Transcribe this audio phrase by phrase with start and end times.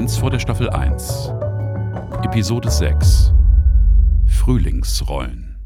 [0.00, 1.30] Staffel 1 vor der Staffel 1.
[2.24, 3.34] Episode 6.
[4.26, 5.58] Frühlingsrollen.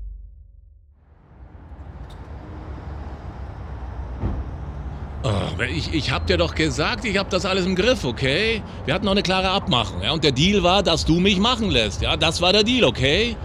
[5.22, 5.30] Oh,
[5.70, 8.60] ich, ich hab dir doch gesagt, ich hab das alles im Griff, okay?
[8.86, 10.10] Wir hatten noch eine klare Abmachung, ja?
[10.10, 12.16] Und der Deal war, dass du mich machen lässt, ja?
[12.16, 13.36] Das war der Deal, okay?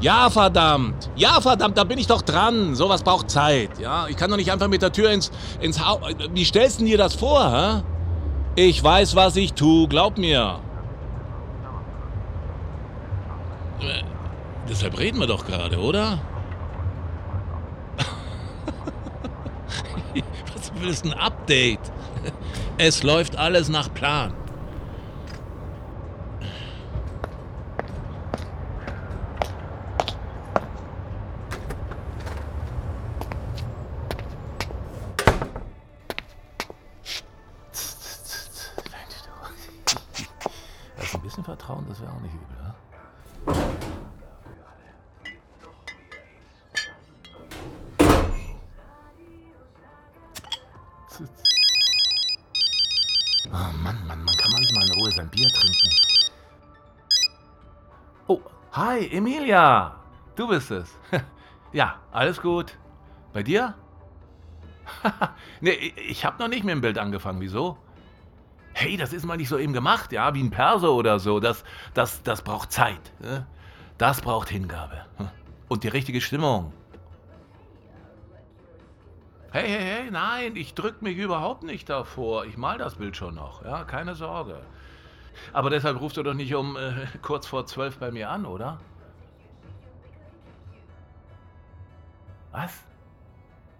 [0.00, 1.10] Ja, verdammt.
[1.16, 2.74] Ja, verdammt, da bin ich doch dran.
[2.74, 4.06] Sowas braucht Zeit, ja?
[4.08, 6.00] Ich kann doch nicht einfach mit der Tür ins, ins Haus...
[6.32, 7.82] Wie stellst du dir das vor, hä?
[8.56, 10.60] Ich weiß, was ich tue, glaub mir.
[13.80, 14.02] Äh,
[14.68, 16.18] deshalb reden wir doch gerade, oder?
[20.80, 21.80] willst ein Update?
[22.78, 24.32] Es läuft alles nach Plan.
[40.98, 42.74] Also ein bisschen Vertrauen, das wäre auch nicht übel, ne?
[53.48, 55.90] Oh Mann, Mann, man kann man nicht mal in Ruhe sein Bier trinken.
[58.26, 58.40] Oh,
[58.72, 59.98] hi, Emilia.
[60.34, 60.94] Du bist es.
[61.72, 62.76] ja, alles gut.
[63.32, 63.74] Bei dir?
[65.60, 67.40] nee, ich habe noch nicht mit dem Bild angefangen.
[67.40, 67.78] Wieso?
[68.78, 71.40] Hey, das ist mal nicht so eben gemacht, ja, wie ein Perso oder so.
[71.40, 73.00] Das, das, das braucht Zeit.
[73.96, 75.06] Das braucht Hingabe.
[75.66, 76.74] Und die richtige Stimmung.
[79.50, 82.44] Hey, hey, hey, nein, ich drück mich überhaupt nicht davor.
[82.44, 84.60] Ich mal das Bild schon noch, ja, keine Sorge.
[85.54, 88.78] Aber deshalb rufst du doch nicht um äh, kurz vor zwölf bei mir an, oder?
[92.52, 92.84] Was?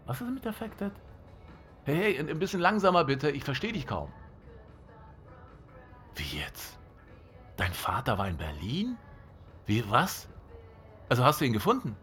[0.07, 0.93] Was ist mit Affected?
[1.85, 4.11] Hey, hey, ein bisschen langsamer bitte, ich verstehe dich kaum.
[6.17, 6.79] Wie jetzt?
[7.57, 8.97] Dein Vater war in Berlin?
[9.67, 10.29] Wie, was?
[11.09, 11.97] Also hast du ihn gefunden?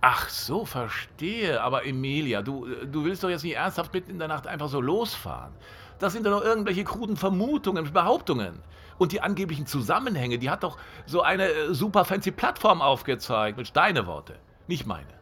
[0.00, 1.60] Ach so, verstehe.
[1.62, 4.80] Aber Emilia, du, du willst doch jetzt nicht ernsthaft mitten in der Nacht einfach so
[4.80, 5.52] losfahren.
[5.98, 8.62] Das sind doch nur irgendwelche kruden Vermutungen, Behauptungen.
[8.98, 13.58] Und die angeblichen Zusammenhänge, die hat doch so eine äh, super fancy Plattform aufgezeigt.
[13.58, 15.16] Mit deine Worte, nicht meine.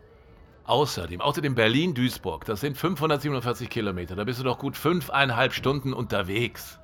[0.64, 4.16] Außerdem, außerdem Berlin-Duisburg, das sind 547 Kilometer.
[4.16, 6.78] Da bist du doch gut fünfeinhalb Stunden unterwegs.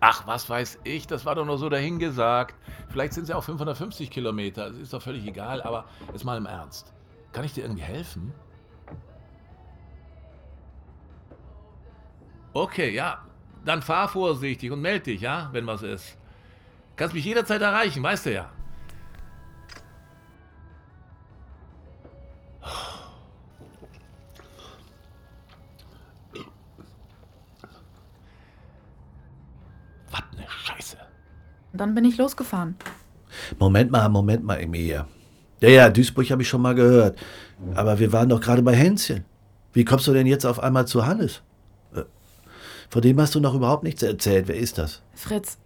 [0.00, 2.54] Ach, was weiß ich, das war doch nur so dahingesagt.
[2.88, 6.36] Vielleicht sind es ja auch 550 Kilometer, das ist doch völlig egal, aber jetzt mal
[6.36, 6.92] im Ernst.
[7.32, 8.32] Kann ich dir irgendwie helfen?
[12.52, 13.24] Okay, ja,
[13.64, 16.16] dann fahr vorsichtig und melde dich, ja, wenn was ist.
[16.96, 18.50] Kannst mich jederzeit erreichen, weißt du ja.
[31.72, 32.76] Dann bin ich losgefahren.
[33.58, 35.06] Moment mal, Moment mal, Emilia.
[35.60, 37.18] Ja, ja, Duisburg habe ich schon mal gehört.
[37.74, 39.24] Aber wir waren doch gerade bei Hänschen.
[39.72, 41.42] Wie kommst du denn jetzt auf einmal zu Hannes?
[41.94, 42.04] Äh,
[42.88, 44.48] von dem hast du noch überhaupt nichts erzählt.
[44.48, 45.02] Wer ist das?
[45.14, 45.58] Fritz,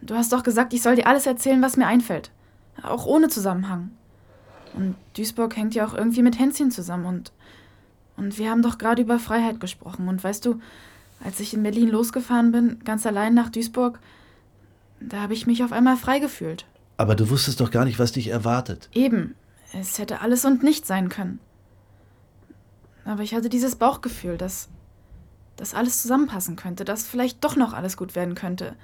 [0.00, 2.30] du hast doch gesagt, ich soll dir alles erzählen, was mir einfällt.
[2.82, 3.90] Auch ohne Zusammenhang.
[4.74, 7.06] Und Duisburg hängt ja auch irgendwie mit Hänschen zusammen.
[7.06, 7.32] Und,
[8.16, 10.08] und wir haben doch gerade über Freiheit gesprochen.
[10.08, 10.60] Und weißt du,
[11.24, 13.98] als ich in Berlin losgefahren bin, ganz allein nach Duisburg,
[15.08, 16.66] da habe ich mich auf einmal frei gefühlt.
[16.96, 18.88] Aber du wusstest doch gar nicht, was dich erwartet.
[18.92, 19.34] Eben.
[19.72, 21.40] Es hätte alles und nichts sein können.
[23.04, 24.68] Aber ich hatte dieses Bauchgefühl, dass,
[25.56, 28.76] dass alles zusammenpassen könnte, dass vielleicht doch noch alles gut werden könnte.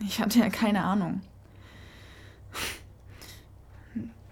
[0.00, 1.22] Ich hatte ja keine Ahnung.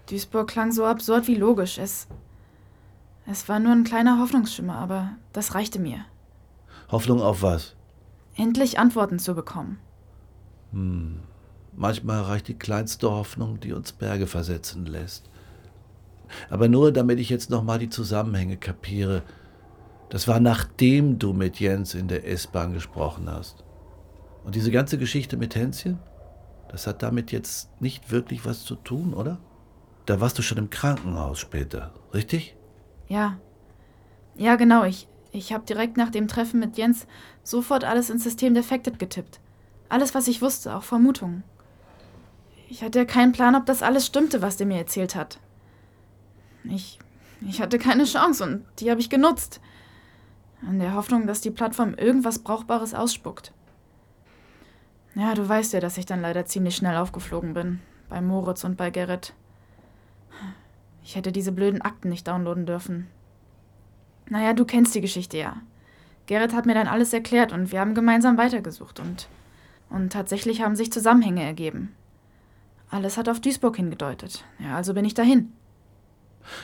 [0.09, 1.77] Duisburg klang so absurd wie logisch.
[1.77, 2.07] Es,
[3.25, 6.05] es war nur ein kleiner Hoffnungsschimmer, aber das reichte mir.
[6.91, 7.75] Hoffnung auf was?
[8.35, 9.79] Endlich Antworten zu bekommen.
[10.73, 11.19] Hm.
[11.75, 15.29] Manchmal reicht die kleinste Hoffnung, die uns Berge versetzen lässt.
[16.49, 19.23] Aber nur damit ich jetzt nochmal die Zusammenhänge kapiere.
[20.09, 23.63] Das war nachdem du mit Jens in der S-Bahn gesprochen hast.
[24.43, 25.99] Und diese ganze Geschichte mit Hänschen,
[26.69, 29.39] das hat damit jetzt nicht wirklich was zu tun, oder?
[30.05, 32.55] Da warst du schon im Krankenhaus später, richtig?
[33.07, 33.37] Ja.
[34.35, 34.83] Ja, genau.
[34.83, 37.07] Ich, ich habe direkt nach dem Treffen mit Jens
[37.41, 39.39] sofort alles ins System Defected getippt.
[39.89, 41.43] Alles, was ich wusste, auch Vermutungen.
[42.69, 45.39] Ich hatte keinen Plan, ob das alles stimmte, was der mir erzählt hat.
[46.63, 46.99] Ich,
[47.47, 49.61] ich hatte keine Chance und die habe ich genutzt.
[50.67, 53.53] In der Hoffnung, dass die Plattform irgendwas Brauchbares ausspuckt.
[55.15, 57.79] Ja, du weißt ja, dass ich dann leider ziemlich schnell aufgeflogen bin.
[58.09, 59.33] Bei Moritz und bei Gerrit.
[61.03, 63.07] Ich hätte diese blöden Akten nicht downloaden dürfen.
[64.29, 65.57] Naja, du kennst die Geschichte ja.
[66.25, 69.27] Gerrit hat mir dann alles erklärt und wir haben gemeinsam weitergesucht und,
[69.93, 71.93] und tatsächlich haben sich Zusammenhänge ergeben.
[72.89, 74.43] Alles hat auf Duisburg hingedeutet.
[74.59, 75.53] Ja, also bin ich dahin.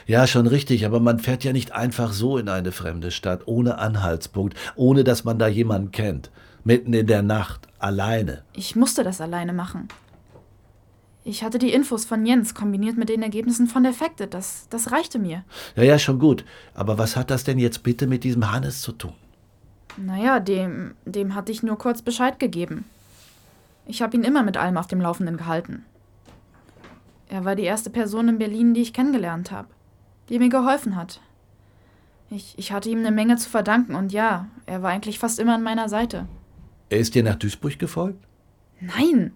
[0.06, 3.78] Ja, schon richtig, aber man fährt ja nicht einfach so in eine fremde Stadt, ohne
[3.78, 6.31] Anhaltspunkt, ohne dass man da jemanden kennt.
[6.64, 8.44] Mitten in der Nacht, alleine.
[8.54, 9.88] Ich musste das alleine machen.
[11.24, 14.34] Ich hatte die Infos von Jens kombiniert mit den Ergebnissen von Defected.
[14.34, 15.44] Das, das reichte mir.
[15.75, 16.44] Ja, ja, schon gut.
[16.74, 19.14] Aber was hat das denn jetzt bitte mit diesem Hannes zu tun?
[19.98, 22.86] Naja, dem, dem hatte ich nur kurz Bescheid gegeben.
[23.89, 25.83] Ich habe ihn immer mit allem auf dem Laufenden gehalten.
[27.27, 29.68] Er war die erste Person in Berlin, die ich kennengelernt habe,
[30.30, 31.21] die mir geholfen hat.
[32.30, 35.56] Ich, ich hatte ihm eine Menge zu verdanken und ja, er war eigentlich fast immer
[35.56, 36.27] an meiner Seite.
[36.89, 38.24] Er ist dir nach Duisburg gefolgt?
[38.80, 39.31] Nein,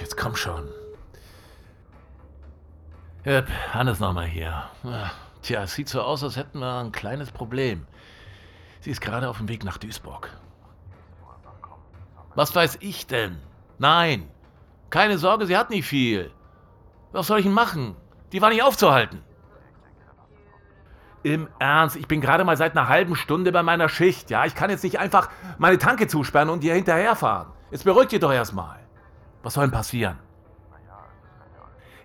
[0.00, 0.68] Jetzt komm schon.
[3.28, 4.64] Yep, Hannes nochmal hier.
[5.42, 7.86] Tja, es sieht so aus, als hätten wir ein kleines Problem.
[8.80, 10.30] Sie ist gerade auf dem Weg nach Duisburg.
[12.34, 13.36] Was weiß ich denn?
[13.76, 14.30] Nein.
[14.88, 16.30] Keine Sorge, sie hat nicht viel.
[17.12, 17.96] Was soll ich denn machen?
[18.32, 19.22] Die war nicht aufzuhalten.
[21.22, 24.46] Im Ernst, ich bin gerade mal seit einer halben Stunde bei meiner Schicht, ja?
[24.46, 25.28] Ich kann jetzt nicht einfach
[25.58, 27.48] meine Tanke zusperren und ihr hinterherfahren.
[27.70, 28.78] Jetzt beruhigt ihr doch erstmal.
[29.42, 30.18] Was soll denn passieren?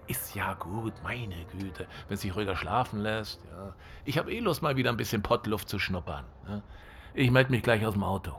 [0.08, 3.40] Ist ja gut, meine Güte, wenn sich ruhiger schlafen lässt.
[3.46, 3.74] Ja.
[4.06, 6.26] Ich habe eh Lust, mal wieder ein bisschen Pottluft zu schnuppern.
[6.48, 6.62] Ja.
[7.14, 8.34] Ich melde mich gleich aus dem Auto.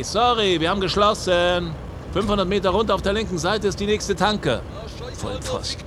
[0.00, 1.74] Sorry, wir haben geschlossen.
[2.14, 4.62] 500 Meter runter auf der linken Seite ist die nächste Tanke.
[5.18, 5.84] Vollpfosten.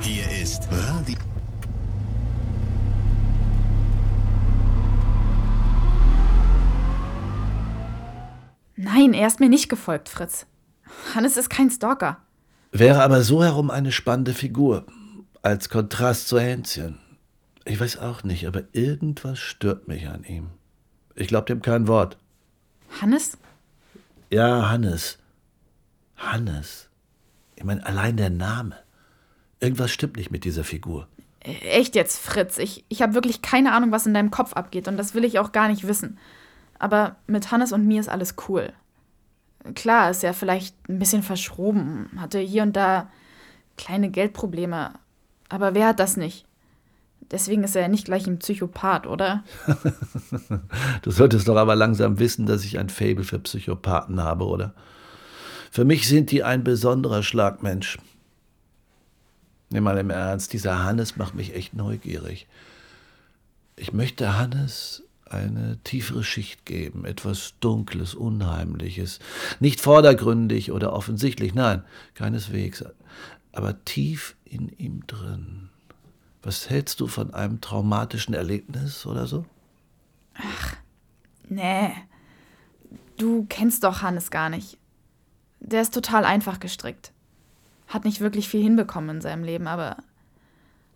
[0.00, 1.16] Hier ist Radio.
[9.00, 10.44] Nein, er ist mir nicht gefolgt, Fritz.
[11.14, 12.18] Hannes ist kein Stalker.
[12.70, 14.84] Wäre aber so herum eine spannende Figur.
[15.40, 16.98] Als Kontrast zu Hänschen.
[17.64, 20.50] Ich weiß auch nicht, aber irgendwas stört mich an ihm.
[21.14, 22.18] Ich glaube dem kein Wort.
[23.00, 23.38] Hannes?
[24.28, 25.18] Ja, Hannes.
[26.18, 26.90] Hannes.
[27.56, 28.76] Ich meine, allein der Name.
[29.60, 31.08] Irgendwas stimmt nicht mit dieser Figur.
[31.40, 32.58] Echt jetzt, Fritz.
[32.58, 35.38] Ich, ich habe wirklich keine Ahnung, was in deinem Kopf abgeht und das will ich
[35.38, 36.18] auch gar nicht wissen.
[36.78, 38.74] Aber mit Hannes und mir ist alles cool.
[39.74, 43.10] Klar, ist er vielleicht ein bisschen verschroben, hatte hier und da
[43.76, 44.92] kleine Geldprobleme.
[45.48, 46.46] Aber wer hat das nicht?
[47.30, 49.44] Deswegen ist er nicht gleich ein Psychopath, oder?
[51.02, 54.74] Du solltest doch aber langsam wissen, dass ich ein Faible für Psychopathen habe, oder?
[55.70, 57.98] Für mich sind die ein besonderer Schlagmensch.
[59.70, 62.48] Nimm mal im Ernst, dieser Hannes macht mich echt neugierig.
[63.76, 69.20] Ich möchte Hannes eine tiefere Schicht geben, etwas Dunkles, Unheimliches.
[69.60, 71.84] Nicht vordergründig oder offensichtlich, nein,
[72.14, 72.84] keineswegs,
[73.52, 75.70] aber tief in ihm drin.
[76.42, 79.44] Was hältst du von einem traumatischen Erlebnis oder so?
[81.48, 81.92] Nee.
[83.18, 84.78] Du kennst doch Hannes gar nicht.
[85.60, 87.12] Der ist total einfach gestrickt.
[87.86, 89.98] Hat nicht wirklich viel hinbekommen in seinem Leben, aber.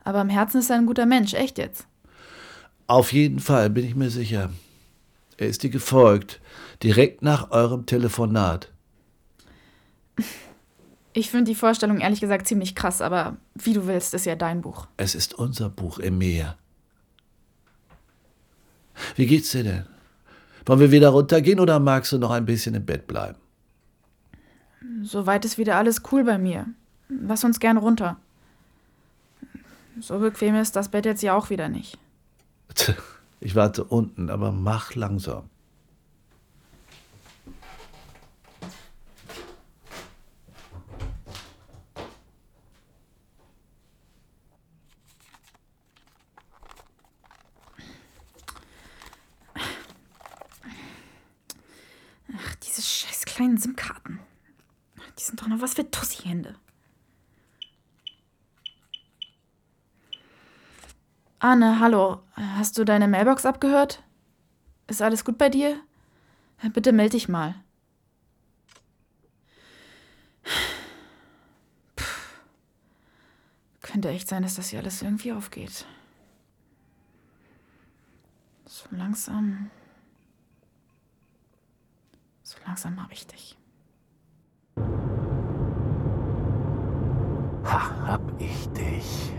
[0.02, 1.86] Aber im Herzen ist er ein guter Mensch, echt jetzt.
[2.86, 4.50] Auf jeden Fall, bin ich mir sicher.
[5.36, 6.40] Er ist dir gefolgt,
[6.82, 8.70] direkt nach eurem Telefonat.
[11.12, 14.60] Ich finde die Vorstellung ehrlich gesagt ziemlich krass, aber wie du willst, ist ja dein
[14.60, 14.86] Buch.
[14.96, 16.56] Es ist unser Buch, Emir.
[19.16, 19.86] Wie geht's dir denn?
[20.66, 23.38] Wollen wir wieder runtergehen oder magst du noch ein bisschen im Bett bleiben?
[25.02, 26.66] Soweit ist wieder alles cool bei mir.
[27.08, 28.18] Lass uns gern runter.
[30.00, 31.98] So bequem ist das Bett jetzt ja auch wieder nicht.
[33.40, 35.50] Ich warte unten, aber mach langsam.
[52.36, 54.20] Ach, diese scheiß kleinen SIM-Karten.
[55.18, 56.56] Die sind doch noch was für Tussi-Hände.
[61.44, 62.22] Anne, hallo.
[62.36, 64.02] Hast du deine Mailbox abgehört?
[64.86, 65.78] Ist alles gut bei dir?
[66.72, 67.54] Bitte melde dich mal.
[71.96, 72.04] Puh.
[73.82, 75.84] Könnte echt sein, dass das hier alles irgendwie aufgeht.
[78.64, 79.70] So langsam.
[82.42, 83.58] So langsam habe ich dich.
[87.66, 89.34] Ha, hab ich dich.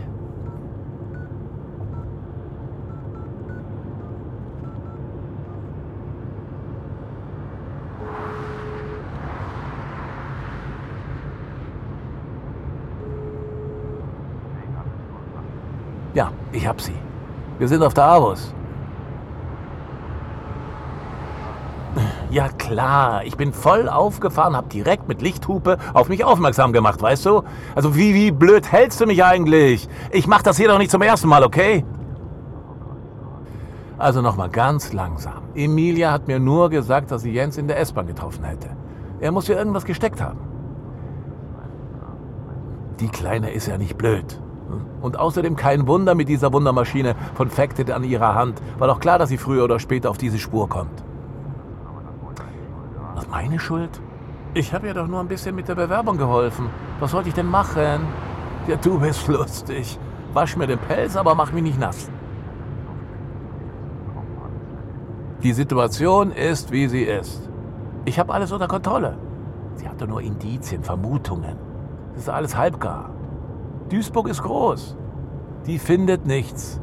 [16.13, 16.95] Ja, ich hab sie.
[17.59, 18.53] Wir sind auf der Avus.
[22.29, 27.25] Ja klar, ich bin voll aufgefahren, hab direkt mit Lichthupe auf mich aufmerksam gemacht, weißt
[27.25, 27.43] du?
[27.75, 29.88] Also wie, wie blöd hältst du mich eigentlich?
[30.12, 31.85] Ich mach das hier doch nicht zum ersten Mal, okay?
[33.97, 35.43] Also nochmal ganz langsam.
[35.55, 38.67] Emilia hat mir nur gesagt, dass sie Jens in der S-Bahn getroffen hätte.
[39.21, 40.39] Er muss ja irgendwas gesteckt haben.
[43.00, 44.41] Die Kleine ist ja nicht blöd.
[45.01, 48.62] Und außerdem kein Wunder mit dieser Wundermaschine von Facted an ihrer Hand.
[48.79, 51.03] War doch klar, dass sie früher oder später auf diese Spur kommt.
[53.13, 54.01] Was meine Schuld?
[54.53, 56.69] Ich habe ihr doch nur ein bisschen mit der Bewerbung geholfen.
[57.00, 58.01] Was sollte ich denn machen?
[58.67, 60.00] Ja, du bist lustig.
[60.34, 62.10] Wasch mir den Pelz, aber mach mich nicht nass.
[65.43, 67.50] Die Situation ist, wie sie ist.
[68.05, 69.17] Ich habe alles unter Kontrolle.
[69.75, 71.57] Sie hatte nur Indizien, Vermutungen.
[72.13, 73.12] Das ist alles halbgar.
[73.89, 74.96] Duisburg ist groß.
[75.65, 76.80] Die findet nichts.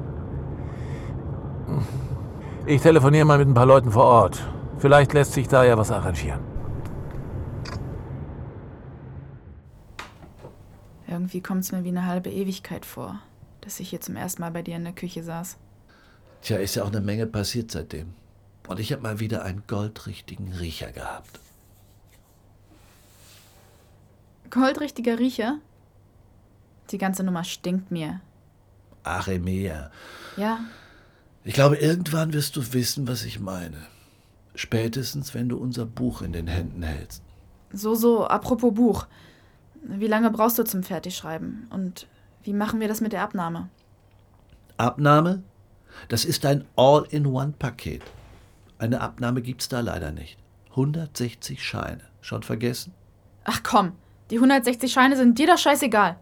[2.66, 4.42] Ich telefoniere mal mit ein paar Leuten vor Ort.
[4.78, 6.40] Vielleicht lässt sich da ja was arrangieren.
[11.08, 13.20] Irgendwie kommt es mir wie eine halbe Ewigkeit vor,
[13.60, 15.58] dass ich hier zum ersten Mal bei dir in der Küche saß.
[16.40, 18.14] Tja, ist ja auch eine Menge passiert seitdem.
[18.66, 21.40] Und ich habe mal wieder einen goldrichtigen Riecher gehabt.
[24.50, 25.58] Goldrichtiger Riecher?
[26.92, 28.20] Die ganze Nummer stinkt mir.
[29.04, 29.90] Ach, Emilia.
[30.36, 30.60] Ja,
[31.44, 33.78] Ich glaube, irgendwann wirst du wissen, was ich meine.
[34.54, 37.22] Spätestens, wenn du unser Buch in den Händen hältst.
[37.72, 39.06] so, so, apropos Buch.
[39.82, 41.66] Wie lange brauchst du zum Fertigschreiben?
[41.70, 42.06] Und
[42.44, 43.68] wie machen wir das mit der Abnahme?
[44.76, 45.42] Abnahme?
[46.08, 48.02] Das ist ein All-in-One-Paket.
[48.78, 50.38] Eine Abnahme gibt's da leider nicht.
[50.70, 52.02] 160 Scheine.
[52.20, 52.94] Schon vergessen?
[53.44, 53.92] Ach komm,
[54.30, 56.16] die 160 Scheine sind dir doch scheißegal.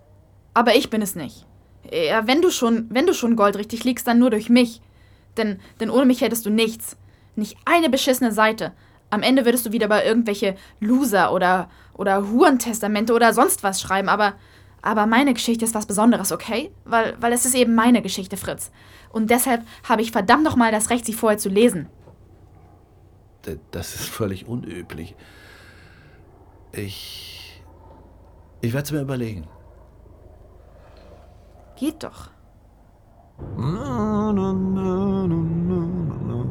[0.54, 1.46] Aber ich bin es nicht.
[1.90, 4.80] Ja, wenn du schon, wenn du schon goldrichtig liegst, dann nur durch mich.
[5.36, 6.96] Denn, denn ohne mich hättest du nichts.
[7.36, 8.72] Nicht eine beschissene Seite.
[9.10, 14.08] Am Ende würdest du wieder bei irgendwelche Loser oder, oder Hurentestamente oder sonst was schreiben,
[14.08, 14.34] aber,
[14.82, 16.70] aber meine Geschichte ist was Besonderes, okay?
[16.84, 18.70] Weil, weil es ist eben meine Geschichte, Fritz.
[19.12, 21.88] Und deshalb habe ich verdammt nochmal das Recht, sie vorher zu lesen.
[23.70, 25.14] Das ist völlig unüblich.
[26.72, 27.62] Ich.
[28.60, 29.48] Ich werde es mir überlegen.
[31.80, 32.28] Geht doch.
[33.56, 35.80] Na, na, na, na, na,
[36.28, 36.44] na.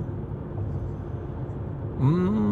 [2.00, 2.49] Mm,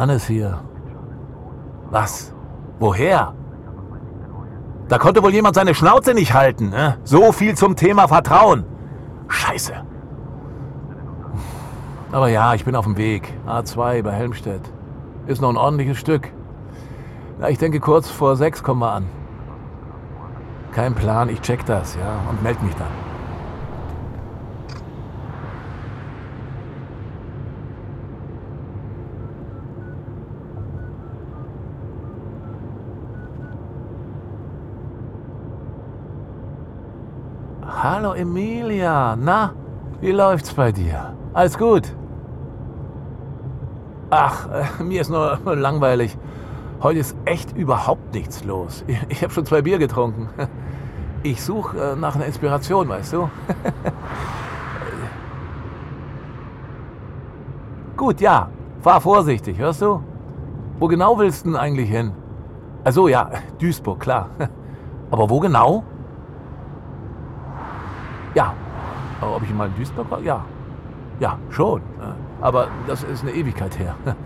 [0.00, 0.60] Hannes hier.
[1.90, 2.32] Was?
[2.78, 3.34] Woher?
[4.88, 6.70] Da konnte wohl jemand seine Schnauze nicht halten.
[6.70, 6.96] Ne?
[7.04, 8.64] So viel zum Thema Vertrauen.
[9.28, 9.74] Scheiße.
[12.12, 13.34] Aber ja, ich bin auf dem Weg.
[13.46, 14.62] A2 bei Helmstedt.
[15.26, 16.32] Ist noch ein ordentliches Stück.
[17.38, 19.04] Na, ich denke, kurz vor sechs kommen wir an.
[20.72, 23.09] Kein Plan, ich check das, ja, und melde mich dann.
[38.02, 39.14] Hallo Emilia.
[39.14, 39.52] Na,
[40.00, 41.12] wie läuft's bei dir?
[41.34, 41.94] Alles gut?
[44.08, 46.16] Ach, äh, mir ist nur langweilig.
[46.82, 48.84] Heute ist echt überhaupt nichts los.
[48.86, 50.30] Ich, ich habe schon zwei Bier getrunken.
[51.22, 53.28] Ich suche äh, nach einer Inspiration, weißt du?
[57.98, 58.48] Gut, ja.
[58.80, 60.02] Fahr vorsichtig, hörst du?
[60.78, 62.12] Wo genau willst du denn eigentlich hin?
[62.82, 63.28] Also ja,
[63.58, 64.30] Duisburg, klar.
[65.10, 65.84] Aber wo genau?
[68.34, 68.54] Ja.
[69.20, 70.20] Aber ob ich mal in Duisburg war?
[70.20, 70.44] Ja.
[71.18, 71.82] Ja, schon.
[72.40, 73.94] Aber das ist eine Ewigkeit her.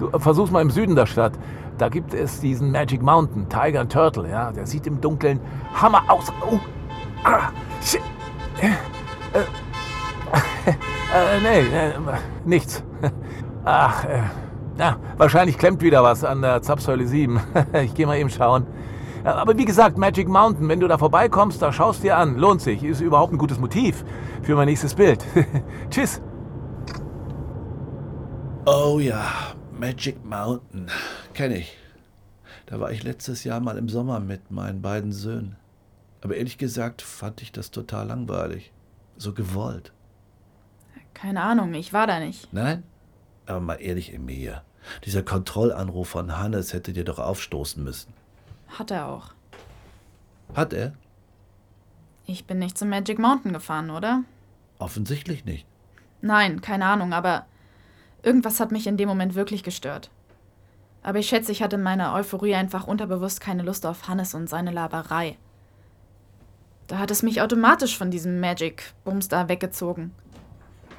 [0.00, 1.34] Du versuch's mal im Süden der Stadt.
[1.76, 4.50] Da gibt es diesen Magic Mountain, Tiger Turtle, ja.
[4.50, 5.38] Der sieht im Dunkeln
[5.74, 6.32] Hammer aus.
[6.40, 6.58] Oh.
[7.22, 7.50] Ah.
[7.82, 8.00] Shit.
[8.62, 8.68] Äh,
[9.38, 9.42] äh,
[10.70, 11.92] äh, nee, äh,
[12.46, 12.82] nichts.
[13.66, 14.22] Ach, äh,
[14.78, 17.38] na, wahrscheinlich klemmt wieder was an der Zapfsäule 7.
[17.84, 18.66] ich gehe mal eben schauen.
[19.24, 22.36] Aber wie gesagt, Magic Mountain, wenn du da vorbeikommst, da schaust dir an.
[22.36, 22.82] Lohnt sich.
[22.82, 24.04] Ist überhaupt ein gutes Motiv
[24.42, 25.24] für mein nächstes Bild.
[25.90, 26.22] Tschüss.
[28.66, 29.24] Oh ja,
[29.78, 30.90] Magic Mountain.
[31.34, 31.76] Kenne ich.
[32.66, 35.56] Da war ich letztes Jahr mal im Sommer mit meinen beiden Söhnen.
[36.22, 38.72] Aber ehrlich gesagt fand ich das total langweilig.
[39.16, 39.92] So gewollt.
[41.14, 42.52] Keine Ahnung, ich war da nicht.
[42.52, 42.84] Nein?
[43.46, 44.62] Aber mal ehrlich, Emilia.
[45.04, 48.14] Dieser Kontrollanruf von Hannes hätte dir doch aufstoßen müssen.
[48.78, 49.32] Hat er auch.
[50.54, 50.94] Hat er?
[52.26, 54.22] Ich bin nicht zum Magic Mountain gefahren, oder?
[54.78, 55.66] Offensichtlich nicht.
[56.20, 57.46] Nein, keine Ahnung, aber
[58.22, 60.10] irgendwas hat mich in dem Moment wirklich gestört.
[61.02, 64.48] Aber ich schätze, ich hatte in meiner Euphorie einfach unterbewusst keine Lust auf Hannes und
[64.48, 65.38] seine Laberei.
[66.86, 70.12] Da hat es mich automatisch von diesem Magic-Bums da weggezogen.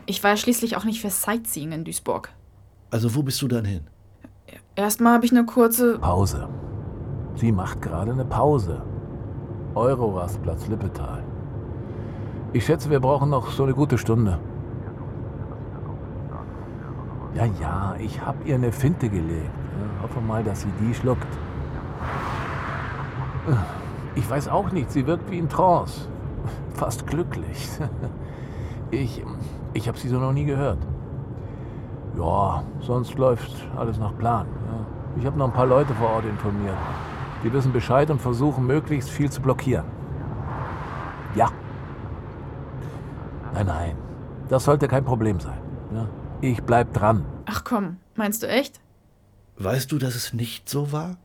[0.06, 2.32] Ich war schließlich auch nicht für Sightseeing in Duisburg.
[2.89, 3.88] Also wo bist du dann hin?
[4.76, 6.00] Erstmal habe ich eine kurze.
[6.00, 6.50] Pause.
[7.36, 8.82] Sie macht gerade eine Pause.
[9.76, 11.24] Eurorastplatz Lippetal.
[12.54, 14.38] Ich schätze, wir brauchen noch so eine gute Stunde.
[17.34, 19.46] Ja, ja, ich habe ihr eine Finte gelegt.
[19.46, 21.28] Ja, hoffe mal, dass sie die schluckt.
[24.15, 26.10] Ich weiß auch nicht, sie wirkt wie in Trance.
[26.74, 27.70] Fast glücklich.
[28.94, 29.24] Ich,
[29.72, 30.80] ich habe sie so noch nie gehört.
[32.17, 34.46] Ja, sonst läuft alles nach Plan.
[35.15, 36.76] Ich habe noch ein paar Leute vor Ort informiert.
[37.43, 39.86] Die wissen Bescheid und versuchen möglichst viel zu blockieren.
[41.36, 41.49] Ja.
[43.54, 43.97] Nein, nein.
[44.49, 45.60] Das sollte kein Problem sein.
[45.93, 46.08] Ja.
[46.41, 47.25] Ich bleib dran.
[47.45, 48.80] Ach komm, meinst du echt?
[49.58, 51.17] Weißt du, dass es nicht so war?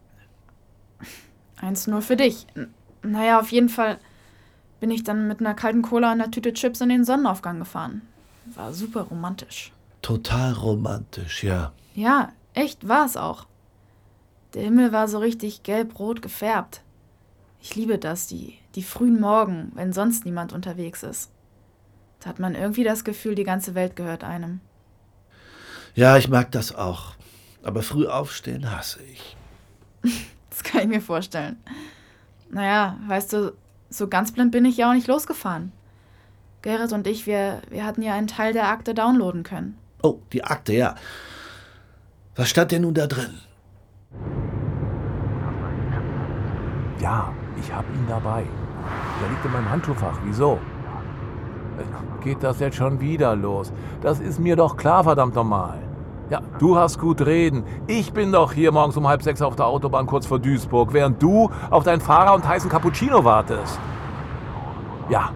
[1.61, 2.47] Eins nur für dich.
[2.55, 3.99] N naja, auf jeden Fall
[4.81, 8.03] bin ich dann mit einer kalten Cola und einer Tüte Chips in den Sonnenaufgang gefahren.
[8.55, 9.73] War super romantisch.
[10.03, 11.73] Total romantisch, ja.
[11.95, 13.47] Ja, echt war es auch.
[14.55, 16.83] Der Himmel war so richtig gelb-rot gefärbt.
[17.61, 21.31] Ich liebe das, die, die frühen Morgen, wenn sonst niemand unterwegs ist.
[22.21, 24.61] Da hat man irgendwie das Gefühl, die ganze Welt gehört einem.
[25.95, 27.15] Ja, ich mag das auch.
[27.63, 29.37] Aber früh aufstehen hasse ich.
[30.51, 31.57] das kann ich mir vorstellen.
[32.51, 33.53] Naja, weißt du,
[33.91, 35.73] so ganz blind bin ich ja auch nicht losgefahren.
[36.63, 39.79] Gerrit und ich, wir, wir hatten ja einen Teil der Akte downloaden können.
[40.03, 40.95] Oh, die Akte, ja.
[42.35, 43.41] Was stand denn nun da drin?
[47.07, 48.43] Ja, ich hab ihn dabei.
[49.21, 50.19] Der liegt in meinem Handschuhfach.
[50.25, 50.59] Wieso?
[52.21, 53.73] Geht das jetzt schon wieder los?
[54.01, 55.79] Das ist mir doch klar, verdammt normal.
[56.31, 57.63] Ja, du hast gut reden.
[57.87, 61.23] Ich bin doch hier morgens um halb sechs auf der Autobahn kurz vor Duisburg, während
[61.23, 63.79] du auf deinen Fahrer und heißen Cappuccino wartest.
[65.09, 65.31] Ja,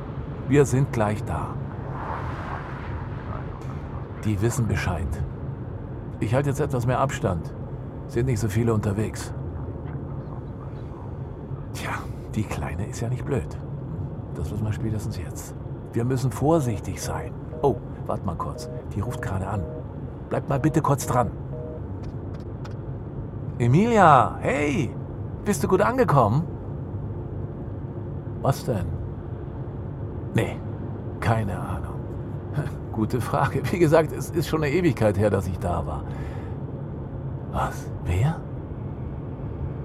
[0.48, 1.54] wir sind gleich da.
[4.24, 5.22] Die wissen Bescheid.
[6.18, 7.54] Ich halte jetzt etwas mehr Abstand.
[8.08, 9.32] Sind nicht so viele unterwegs.
[12.34, 13.58] Die Kleine ist ja nicht blöd.
[14.34, 15.54] Das wissen wir spätestens jetzt.
[15.92, 17.32] Wir müssen vorsichtig sein.
[17.62, 18.70] Oh, warte mal kurz.
[18.94, 19.64] Die ruft gerade an.
[20.28, 21.30] Bleib mal bitte kurz dran.
[23.58, 24.94] Emilia, hey,
[25.44, 26.44] bist du gut angekommen?
[28.40, 28.86] Was denn?
[30.34, 30.56] Nee,
[31.18, 31.94] keine Ahnung.
[32.92, 33.60] Gute Frage.
[33.70, 36.04] Wie gesagt, es ist schon eine Ewigkeit her, dass ich da war.
[37.52, 37.90] Was?
[38.04, 38.40] Wer?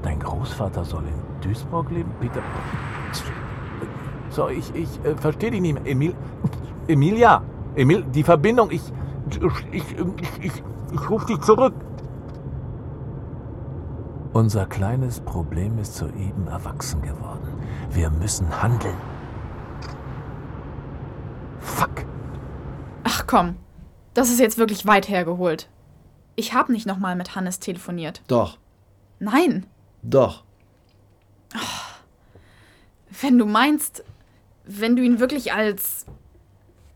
[0.03, 2.11] Dein Großvater soll in Duisburg leben?
[2.19, 2.41] Peter.
[4.29, 5.85] So, ich, ich äh, verstehe dich nicht mehr.
[5.85, 6.15] Emil,
[6.87, 7.41] Emilia,
[7.75, 8.81] Emil, die Verbindung, ich,
[9.71, 9.95] ich, ich,
[10.41, 11.73] ich, ich rufe dich zurück.
[14.33, 17.47] Unser kleines Problem ist soeben erwachsen geworden.
[17.91, 18.97] Wir müssen handeln.
[21.61, 22.05] Fuck.
[23.05, 23.55] Ach komm,
[24.13, 25.69] das ist jetzt wirklich weit hergeholt.
[26.35, 28.21] Ich habe nicht nochmal mit Hannes telefoniert.
[28.27, 28.57] Doch.
[29.19, 29.65] Nein.
[30.01, 30.43] Doch.
[33.21, 34.03] Wenn du meinst,
[34.65, 36.05] wenn du ihn wirklich als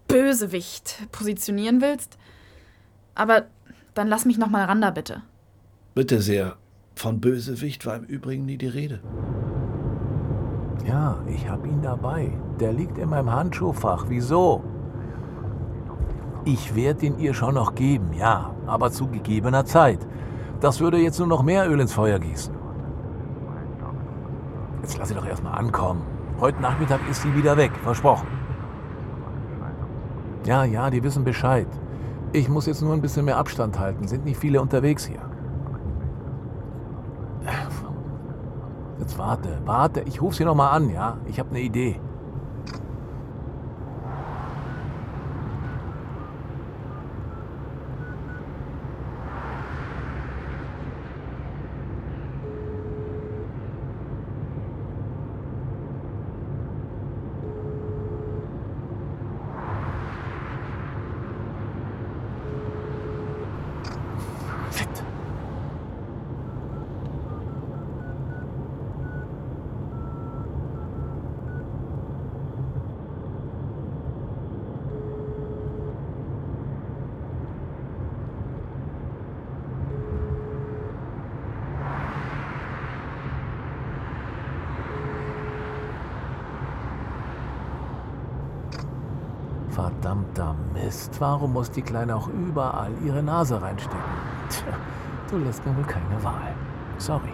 [0.10, 2.17] Bösewicht positionieren willst.
[3.15, 3.45] Aber
[3.93, 5.22] dann lass mich noch mal ran da, bitte.
[5.95, 6.58] Bitte sehr.
[6.95, 9.00] Von Bösewicht war im Übrigen nie die Rede.
[10.86, 12.32] Ja, ich hab ihn dabei.
[12.60, 14.06] Der liegt in meinem Handschuhfach.
[14.10, 14.63] Wieso?
[16.45, 20.00] Ich werde ihn ihr schon noch geben, ja, aber zu gegebener Zeit.
[20.60, 22.59] Das würde jetzt nur noch mehr Öl ins Feuer gießen.
[24.89, 26.02] Jetzt lass sie doch erstmal ankommen.
[26.39, 28.28] Heute Nachmittag ist sie wieder weg, versprochen.
[30.47, 31.67] Ja, ja, die wissen Bescheid.
[32.34, 34.08] Ich muss jetzt nur ein bisschen mehr Abstand halten.
[34.08, 35.21] Sind nicht viele unterwegs hier.
[38.97, 40.02] Jetzt warte, warte.
[40.08, 41.17] Ich rufe sie noch mal an, ja?
[41.28, 42.02] Ich habe eine Idee.
[64.71, 65.04] Shit.
[90.10, 94.00] Verdammter Mist, warum muss die Kleine auch überall ihre Nase reinstecken?
[94.50, 94.74] Tja,
[95.30, 96.56] du lässt mir wohl keine Wahl.
[96.98, 97.30] Sorry.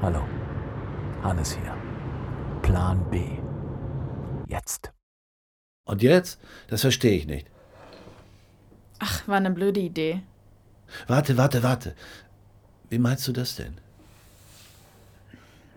[0.00, 0.22] Hallo,
[1.22, 1.74] Hannes hier.
[2.62, 3.38] Plan B.
[4.46, 4.94] Jetzt.
[5.84, 6.40] Und jetzt?
[6.68, 7.50] Das verstehe ich nicht.
[8.98, 10.22] Ach, war eine blöde Idee.
[11.06, 11.94] Warte, warte, warte.
[12.90, 13.74] Wie meinst du das denn?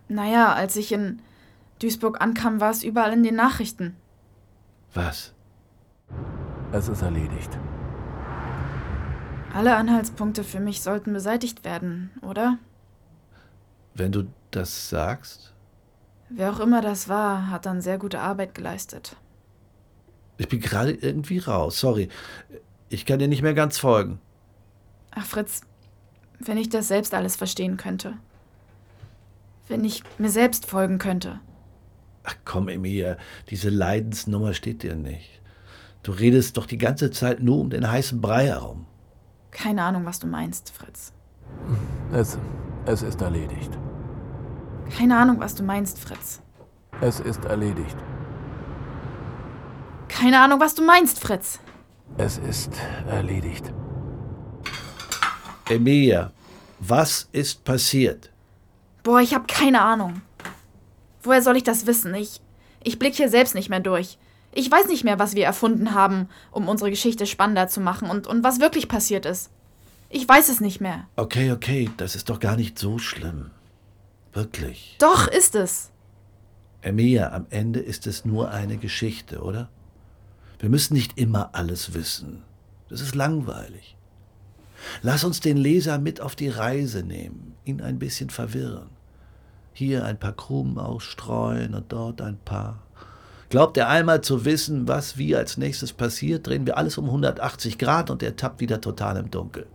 [0.07, 1.21] Naja, als ich in
[1.79, 3.95] Duisburg ankam, war es überall in den Nachrichten.
[4.93, 5.33] Was?
[6.71, 7.57] Es ist erledigt.
[9.53, 12.57] Alle Anhaltspunkte für mich sollten beseitigt werden, oder?
[13.93, 15.53] Wenn du das sagst?
[16.29, 19.17] Wer auch immer das war, hat dann sehr gute Arbeit geleistet.
[20.37, 21.79] Ich bin gerade irgendwie raus.
[21.79, 22.07] Sorry.
[22.87, 24.19] Ich kann dir nicht mehr ganz folgen.
[25.11, 25.61] Ach, Fritz,
[26.47, 28.13] wenn ich das selbst alles verstehen könnte.
[29.67, 31.39] Wenn ich mir selbst folgen könnte.
[32.23, 33.17] Ach komm, Emilia,
[33.49, 35.41] diese Leidensnummer steht dir nicht.
[36.03, 38.85] Du redest doch die ganze Zeit nur um den heißen Brei herum.
[39.51, 41.13] Keine Ahnung, was du meinst, Fritz.
[42.11, 42.37] Es,
[42.85, 43.77] es ist erledigt.
[44.97, 46.41] Keine Ahnung, was du meinst, Fritz.
[47.01, 47.97] Es ist erledigt.
[50.07, 51.59] Keine Ahnung, was du meinst, Fritz.
[52.17, 52.73] Es ist
[53.07, 53.71] erledigt.
[55.71, 56.31] Emilia,
[56.79, 58.29] was ist passiert?
[59.03, 60.21] Boah, ich hab keine Ahnung.
[61.23, 62.13] Woher soll ich das wissen?
[62.13, 62.41] Ich,
[62.83, 64.17] ich blick hier selbst nicht mehr durch.
[64.53, 68.27] Ich weiß nicht mehr, was wir erfunden haben, um unsere Geschichte spannender zu machen und,
[68.27, 69.49] und was wirklich passiert ist.
[70.09, 71.07] Ich weiß es nicht mehr.
[71.15, 73.51] Okay, okay, das ist doch gar nicht so schlimm.
[74.33, 74.97] Wirklich.
[74.99, 75.89] Doch, ist es.
[76.81, 79.69] Emilia, am Ende ist es nur eine Geschichte, oder?
[80.59, 82.43] Wir müssen nicht immer alles wissen.
[82.89, 83.95] Das ist langweilig.
[85.01, 88.89] Lass uns den Leser mit auf die Reise nehmen, ihn ein bisschen verwirren.
[89.73, 92.83] Hier ein paar Krumen ausstreuen und dort ein paar.
[93.49, 97.77] Glaubt er einmal zu wissen, was wie als nächstes passiert, drehen wir alles um 180
[97.77, 99.67] Grad und er tappt wieder total im Dunkel.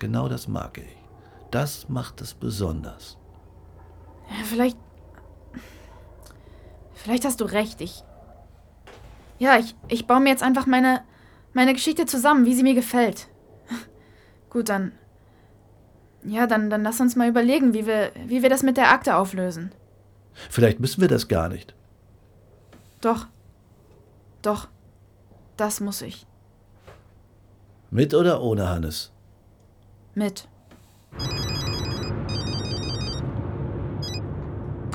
[0.00, 0.96] Genau das mag ich.
[1.50, 3.18] Das macht es besonders.
[4.28, 4.76] Ja, vielleicht.
[6.94, 7.80] Vielleicht hast du recht.
[7.80, 8.02] Ich.
[9.38, 11.02] Ja, ich, ich baue mir jetzt einfach meine,
[11.52, 13.28] meine Geschichte zusammen, wie sie mir gefällt.
[14.50, 14.92] Gut, dann.
[16.22, 19.16] Ja, dann, dann lass uns mal überlegen, wie wir, wie wir das mit der Akte
[19.16, 19.72] auflösen.
[20.50, 21.74] Vielleicht müssen wir das gar nicht.
[23.00, 23.26] Doch.
[24.42, 24.68] Doch.
[25.56, 26.26] Das muss ich.
[27.90, 29.12] Mit oder ohne Hannes?
[30.14, 30.48] Mit.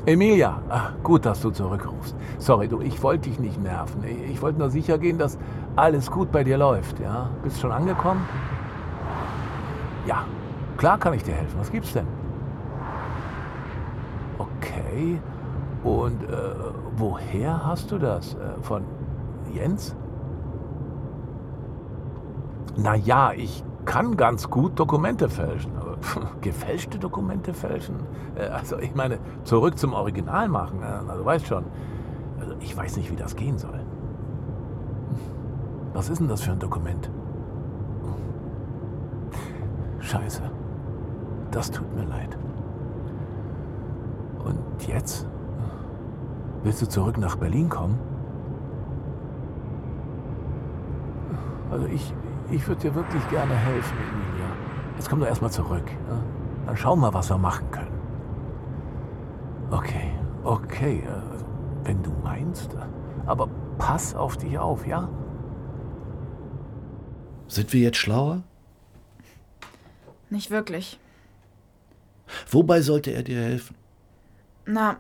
[0.06, 2.16] Emilia, ach, gut, dass du zurückrufst.
[2.38, 4.04] Sorry, du, ich wollte dich nicht nerven.
[4.04, 5.38] Ich, ich wollte nur sicher gehen, dass
[5.76, 7.00] alles gut bei dir läuft.
[7.00, 8.28] Ja, bist schon angekommen?
[10.06, 10.26] Ja,
[10.78, 11.60] klar kann ich dir helfen.
[11.60, 12.06] Was gibt's denn?
[14.38, 15.20] Okay.
[15.84, 16.28] Und äh,
[16.98, 18.34] woher hast du das?
[18.36, 18.84] Äh, von
[19.54, 19.96] Jens?
[22.76, 25.72] Naja, ich kann ganz gut Dokumente fälschen.
[25.78, 25.98] Aber
[26.42, 27.96] gefälschte Dokumente fälschen?
[28.36, 30.84] Äh, Also ich meine, zurück zum Original machen.
[30.84, 31.66] Also weißt schon.
[32.40, 33.80] Also ich weiß nicht, wie das gehen soll.
[35.94, 37.10] Was ist denn das für ein Dokument?
[40.06, 40.44] Scheiße.
[41.52, 42.38] Das tut mir leid.
[44.44, 45.28] Und jetzt?
[46.64, 47.98] Willst du zurück nach Berlin kommen?
[51.72, 52.14] Also ich,
[52.52, 54.50] ich würde dir wirklich gerne helfen, Emilia.
[54.96, 55.90] Jetzt komm doch erstmal zurück.
[56.10, 56.18] Ja?
[56.68, 58.00] Dann schauen wir, was wir machen können.
[59.72, 60.12] Okay,
[60.44, 62.76] okay, äh, wenn du meinst.
[63.26, 65.10] Aber pass auf dich auf, ja?
[67.48, 68.44] Sind wir jetzt schlauer?
[70.30, 71.00] Nicht wirklich.
[72.50, 73.76] Wobei sollte er dir helfen?
[74.66, 75.00] Na,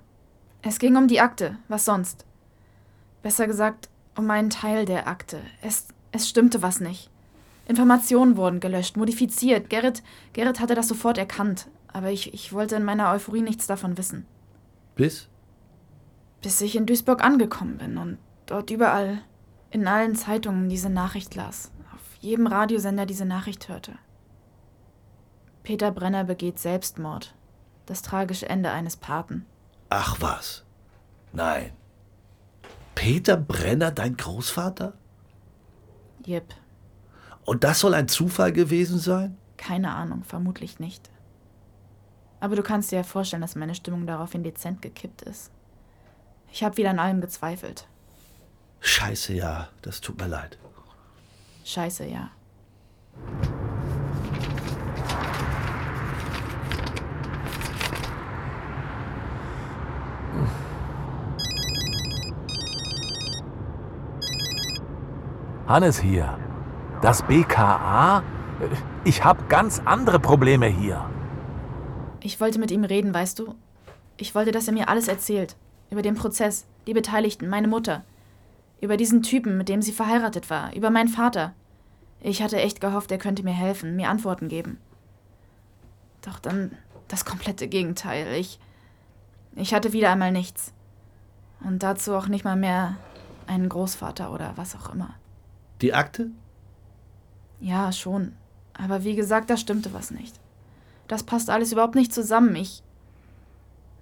[0.61, 1.57] es ging um die Akte.
[1.67, 2.25] Was sonst?
[3.23, 5.41] Besser gesagt, um einen Teil der Akte.
[5.61, 7.09] Es, es stimmte was nicht.
[7.67, 9.69] Informationen wurden gelöscht, modifiziert.
[9.69, 11.67] Gerrit, Gerrit hatte das sofort erkannt.
[11.88, 14.25] Aber ich, ich wollte in meiner Euphorie nichts davon wissen.
[14.95, 15.27] Bis?
[16.41, 19.21] Bis ich in Duisburg angekommen bin und dort überall,
[19.71, 21.71] in allen Zeitungen diese Nachricht las.
[21.93, 23.93] Auf jedem Radiosender diese Nachricht hörte.
[25.65, 27.34] Peter Brenner begeht Selbstmord.
[27.88, 29.47] Das tragische Ende eines Paten.
[29.89, 30.63] Ach was.
[31.34, 31.71] Nein.
[32.93, 34.93] Peter Brenner, dein Großvater?
[36.23, 36.54] Jep.
[37.45, 39.39] Und das soll ein Zufall gewesen sein?
[39.58, 41.10] Keine Ahnung, vermutlich nicht.
[42.39, 45.51] Aber du kannst dir ja vorstellen, dass meine Stimmung daraufhin dezent gekippt ist.
[46.51, 47.88] Ich habe wieder an allem gezweifelt.
[48.82, 50.60] Scheiße, ja, das tut mir leid.
[51.63, 52.30] Scheiße, ja.
[65.67, 66.38] Hannes hier.
[67.01, 68.21] Das BKA?
[69.04, 71.10] Ich habe ganz andere Probleme hier.
[72.21, 73.56] Ich wollte mit ihm reden, weißt du?
[74.17, 75.56] Ich wollte, dass er mir alles erzählt.
[75.89, 78.04] Über den Prozess, die Beteiligten, meine Mutter.
[78.80, 80.75] Über diesen Typen, mit dem sie verheiratet war.
[80.75, 81.54] Über meinen Vater.
[82.21, 84.78] Ich hatte echt gehofft, er könnte mir helfen, mir Antworten geben.
[86.21, 88.34] Doch dann das komplette Gegenteil.
[88.34, 88.60] Ich.
[89.56, 90.73] Ich hatte wieder einmal nichts.
[91.62, 92.97] Und dazu auch nicht mal mehr
[93.47, 95.15] einen Großvater oder was auch immer.
[95.85, 96.31] Die Akte?
[97.59, 98.33] Ja, schon.
[98.73, 100.39] Aber wie gesagt, da stimmte was nicht.
[101.07, 102.55] Das passt alles überhaupt nicht zusammen.
[102.55, 102.81] Ich.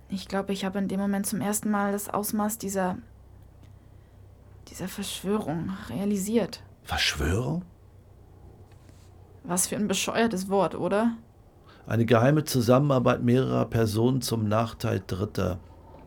[0.08, 3.00] Ich glaube, ich habe in dem Moment zum ersten Mal das Ausmaß dieser.
[4.70, 6.64] dieser Verschwörung realisiert.
[6.84, 7.64] Verschwörung?
[9.44, 11.18] Was für ein bescheuertes Wort, oder?
[11.86, 15.60] Eine geheime Zusammenarbeit mehrerer Personen zum Nachteil Dritter.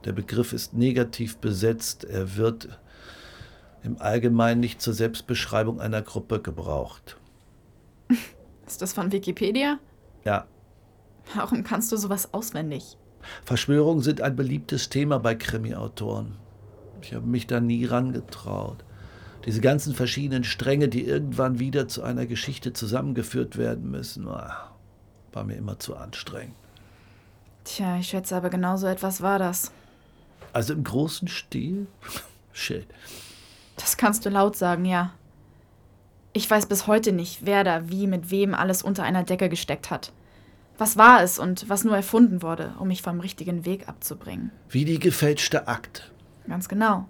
[0.07, 2.05] Der Begriff ist negativ besetzt.
[2.05, 2.81] Er wird
[3.87, 7.17] im Allgemeinen nicht zur Selbstbeschreibung einer Gruppe gebraucht.
[8.67, 9.79] Ist das von Wikipedia?
[10.25, 10.47] Ja.
[11.35, 12.97] Warum kannst du sowas auswendig?
[13.45, 16.37] Verschwörungen sind ein beliebtes Thema bei Krimi-Autoren.
[17.03, 18.85] Ich habe mich da nie rangetraut.
[19.45, 24.73] Diese ganzen verschiedenen Stränge, die irgendwann wieder zu einer Geschichte zusammengeführt werden müssen, ah,
[25.33, 26.57] war mir immer zu anstrengend.
[27.65, 29.73] Tja, ich schätze aber genau so etwas war das.
[30.53, 31.87] Also im großen Stil?
[32.53, 32.87] Shit.
[33.77, 35.13] Das kannst du laut sagen, ja.
[36.33, 39.91] Ich weiß bis heute nicht, wer da wie mit wem alles unter einer Decke gesteckt
[39.91, 40.13] hat.
[40.79, 44.51] Was war es und was nur erfunden wurde, um mich vom richtigen Weg abzubringen?
[44.69, 46.03] Wie die gefälschte Akte.
[46.47, 47.09] Ganz genau.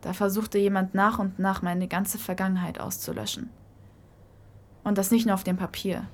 [0.00, 3.50] Da versuchte jemand nach und nach meine ganze Vergangenheit auszulöschen.
[4.82, 6.08] Und das nicht nur auf dem Papier.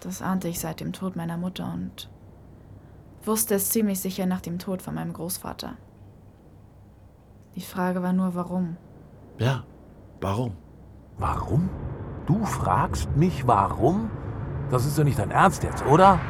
[0.00, 2.08] Das ahnte ich seit dem Tod meiner Mutter und
[3.24, 5.76] wusste es ziemlich sicher nach dem Tod von meinem Großvater.
[7.56, 8.76] Die Frage war nur, warum.
[9.38, 9.64] Ja,
[10.20, 10.52] warum?
[11.18, 11.68] Warum?
[12.26, 14.08] Du fragst mich, warum?
[14.70, 16.20] Das ist doch nicht dein Ernst jetzt, oder?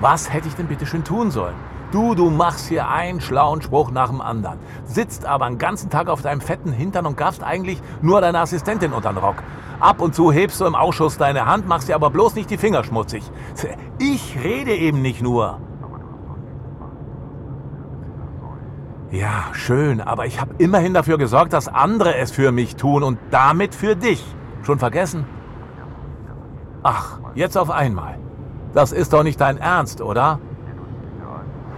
[0.00, 1.56] Was hätte ich denn bitte schön tun sollen?
[1.90, 6.08] Du, du machst hier einen schlauen Spruch nach dem anderen, sitzt aber den ganzen Tag
[6.08, 9.42] auf deinem fetten Hintern und gaffst eigentlich nur deine Assistentin unter den Rock.
[9.80, 12.58] Ab und zu hebst du im Ausschuss deine Hand, machst dir aber bloß nicht die
[12.58, 13.24] Finger schmutzig.
[13.98, 15.58] Ich rede eben nicht nur.
[19.10, 23.18] Ja, schön, aber ich habe immerhin dafür gesorgt, dass andere es für mich tun und
[23.30, 24.22] damit für dich.
[24.62, 25.24] Schon vergessen?
[26.82, 28.18] Ach, jetzt auf einmal.
[28.74, 30.40] Das ist doch nicht dein Ernst, oder?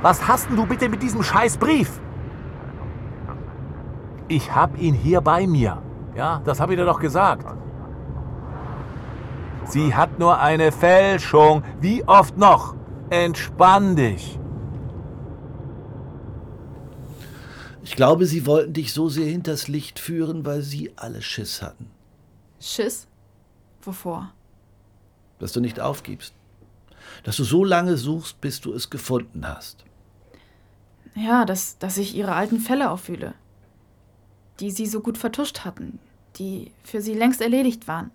[0.03, 2.01] Was hast denn du bitte mit diesem Scheißbrief?
[4.27, 5.79] Ich hab ihn hier bei mir.
[6.17, 7.47] Ja, das habe ich dir doch gesagt.
[9.65, 11.63] Sie hat nur eine Fälschung.
[11.81, 12.75] Wie oft noch?
[13.11, 14.40] Entspann dich.
[17.91, 21.91] Ich glaube, sie wollten dich so sehr hinters Licht führen, weil sie alle Schiss hatten.
[22.61, 23.09] Schiss?
[23.83, 24.33] Wovor?
[25.41, 26.33] Dass du nicht aufgibst.
[27.25, 29.85] Dass du so lange suchst, bis du es gefunden hast.
[31.17, 33.35] Ja, dass, dass ich ihre alten Fälle auffühle.
[34.61, 35.99] Die sie so gut vertuscht hatten.
[36.37, 38.13] die für sie längst erledigt waren.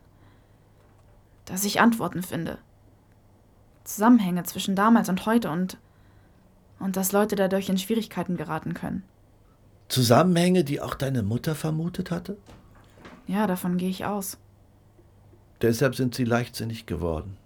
[1.43, 2.59] Dass ich Antworten finde.
[3.83, 5.77] Zusammenhänge zwischen damals und heute und
[6.79, 9.03] und dass Leute dadurch in Schwierigkeiten geraten können.
[9.87, 12.37] Zusammenhänge, die auch deine Mutter vermutet hatte?
[13.27, 14.37] Ja, davon gehe ich aus.
[15.61, 17.37] Deshalb sind sie leichtsinnig geworden,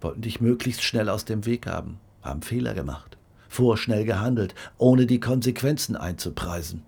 [0.00, 3.16] wollten dich möglichst schnell aus dem Weg haben, haben Fehler gemacht,
[3.48, 6.82] vorschnell gehandelt, ohne die Konsequenzen einzupreisen.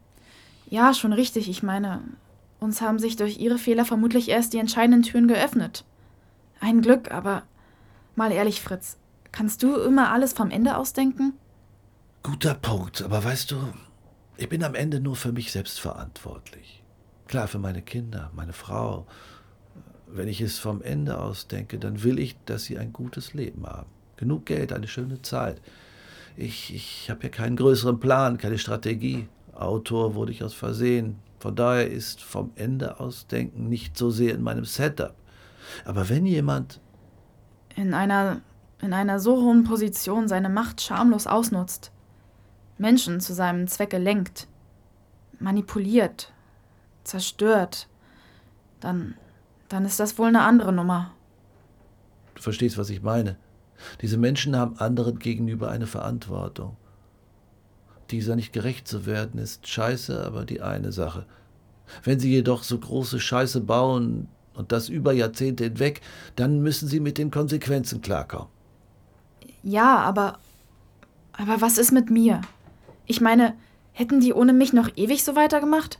[0.68, 1.48] Ja, schon richtig.
[1.48, 2.00] Ich meine,
[2.60, 5.84] uns haben sich durch ihre Fehler vermutlich erst die entscheidenden Türen geöffnet.
[6.60, 7.42] Ein Glück, aber
[8.16, 8.96] mal ehrlich, Fritz,
[9.32, 11.34] kannst du immer alles vom Ende ausdenken?
[12.22, 13.56] Guter Punkt, aber weißt du,
[14.40, 16.82] ich bin am Ende nur für mich selbst verantwortlich.
[17.26, 19.06] Klar, für meine Kinder, meine Frau.
[20.06, 23.66] Wenn ich es vom Ende aus denke, dann will ich, dass sie ein gutes Leben
[23.66, 23.90] haben.
[24.16, 25.60] Genug Geld, eine schöne Zeit.
[26.36, 29.28] Ich, ich habe ja keinen größeren Plan, keine Strategie.
[29.52, 31.18] Autor wurde ich aus Versehen.
[31.38, 35.14] Von daher ist vom Ende aus denken nicht so sehr in meinem Setup.
[35.84, 36.80] Aber wenn jemand
[37.76, 38.40] In einer,
[38.80, 41.92] in einer so hohen Position seine Macht schamlos ausnutzt,
[42.80, 44.48] Menschen zu seinem Zwecke lenkt,
[45.38, 46.32] manipuliert,
[47.04, 47.88] zerstört,
[48.80, 49.14] dann,
[49.68, 51.12] dann ist das wohl eine andere Nummer.
[52.34, 53.36] Du verstehst, was ich meine.
[54.00, 56.76] Diese Menschen haben anderen gegenüber eine Verantwortung.
[58.10, 61.26] Dieser nicht gerecht zu werden, ist scheiße, aber die eine Sache.
[62.02, 66.00] Wenn sie jedoch so große Scheiße bauen und das über Jahrzehnte hinweg,
[66.34, 68.48] dann müssen sie mit den Konsequenzen klarkommen.
[69.62, 70.38] Ja, aber.
[71.32, 72.40] Aber was ist mit mir?
[73.10, 73.54] Ich meine,
[73.92, 75.98] hätten die ohne mich noch ewig so weitergemacht?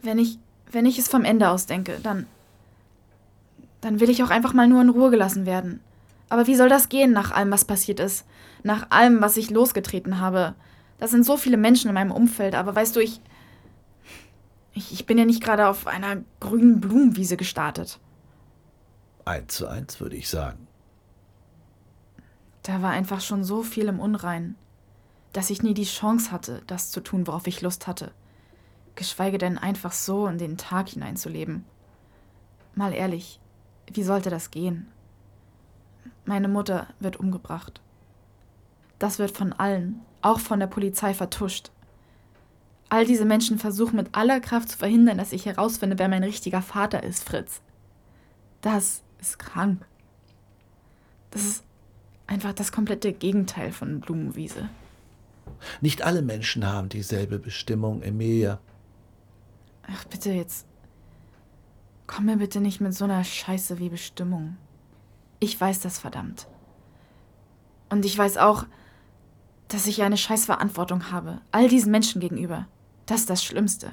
[0.00, 0.38] Wenn ich,
[0.72, 2.26] wenn ich es vom Ende aus denke, dann.
[3.82, 5.80] Dann will ich auch einfach mal nur in Ruhe gelassen werden.
[6.30, 8.24] Aber wie soll das gehen nach allem, was passiert ist?
[8.62, 10.54] Nach allem, was ich losgetreten habe?
[10.98, 13.20] Da sind so viele Menschen in meinem Umfeld, aber weißt du, ich.
[14.72, 18.00] Ich, ich bin ja nicht gerade auf einer grünen Blumenwiese gestartet.
[19.26, 20.66] Eins zu eins, würde ich sagen.
[22.62, 24.54] Da war einfach schon so viel im Unrein,
[25.32, 28.12] dass ich nie die Chance hatte, das zu tun, worauf ich Lust hatte.
[28.94, 31.64] Geschweige denn einfach so in den Tag hineinzuleben.
[32.74, 33.40] Mal ehrlich,
[33.92, 34.88] wie sollte das gehen?
[36.24, 37.80] Meine Mutter wird umgebracht.
[38.98, 41.70] Das wird von allen, auch von der Polizei, vertuscht.
[42.88, 46.60] All diese Menschen versuchen mit aller Kraft zu verhindern, dass ich herausfinde, wer mein richtiger
[46.60, 47.60] Vater ist, Fritz.
[48.60, 49.86] Das ist krank.
[51.30, 51.64] Das ist
[52.26, 54.68] einfach das komplette Gegenteil von Blumenwiese.
[55.80, 58.60] Nicht alle Menschen haben dieselbe Bestimmung, Emilia.
[59.82, 60.66] Ach, bitte jetzt.
[62.06, 64.56] Komm mir bitte nicht mit so einer Scheiße wie Bestimmung.
[65.38, 66.48] Ich weiß das verdammt.
[67.88, 68.66] Und ich weiß auch,
[69.68, 72.66] dass ich eine scheiß Verantwortung habe, all diesen Menschen gegenüber.
[73.06, 73.92] Das ist das Schlimmste.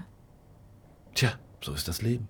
[1.13, 2.27] Tja, so ist das Leben.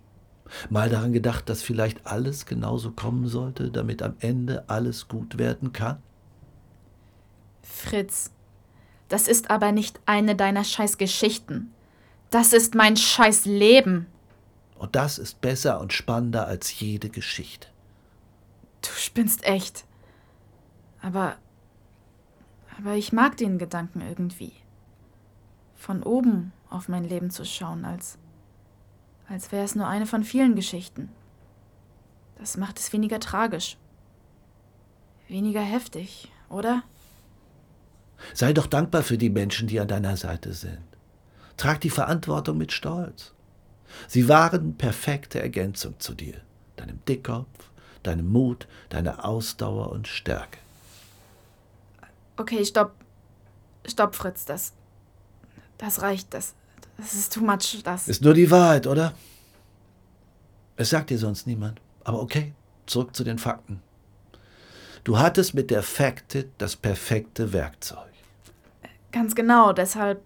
[0.70, 5.74] Mal daran gedacht, dass vielleicht alles genauso kommen sollte, damit am Ende alles gut werden
[5.74, 6.02] kann?
[7.62, 8.32] Fritz,
[9.10, 11.74] das ist aber nicht eine deiner scheiß Geschichten.
[12.30, 14.08] Das ist mein scheiß Leben.
[14.78, 17.68] Und das ist besser und spannender als jede Geschichte.
[18.82, 19.86] Du spinnst echt.
[21.02, 21.38] Aber.
[22.78, 24.54] Aber ich mag den Gedanken irgendwie.
[25.76, 28.18] Von oben auf mein Leben zu schauen, als.
[29.30, 31.10] als wäre es nur eine von vielen Geschichten.
[32.38, 33.78] Das macht es weniger tragisch.
[35.28, 36.84] Weniger heftig, oder?
[38.34, 40.84] Sei doch dankbar für die Menschen, die an deiner Seite sind.
[41.56, 43.34] Trag die Verantwortung mit Stolz.
[44.08, 46.42] Sie waren perfekte Ergänzung zu dir,
[46.76, 47.72] deinem Dickkopf,
[48.04, 50.60] deinem Mut, deiner Ausdauer und Stärke.
[52.38, 52.94] Okay, stopp.
[53.88, 54.74] Stopp, Fritz, das.
[55.78, 56.54] Das reicht, das.
[56.98, 58.08] Das ist too much, das.
[58.08, 59.14] Ist nur die Wahrheit, oder?
[60.76, 61.80] Es sagt dir sonst niemand.
[62.04, 62.54] Aber okay,
[62.86, 63.82] zurück zu den Fakten.
[65.04, 68.07] Du hattest mit der Factit das perfekte Werkzeug.
[69.12, 70.22] Ganz genau, deshalb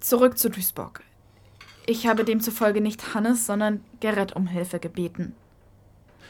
[0.00, 1.02] zurück zu Duisburg.
[1.86, 5.34] Ich habe demzufolge nicht Hannes, sondern Gerrit um Hilfe gebeten.